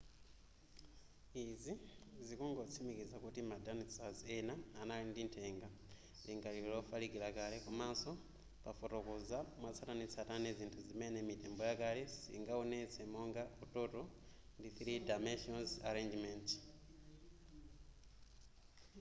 [1.45, 1.73] izi
[2.27, 5.67] zikungotsimikiza kuti ma dinosaurs ena anali ndi nthenga
[6.27, 8.11] lingaliro lofalikila kale komanso
[8.63, 14.01] pafotokoza mwatsatanetsatane zinthu zimene mitembo yakale siingaonetse monga utoto
[14.59, 16.47] ndi 3 dimension arrangement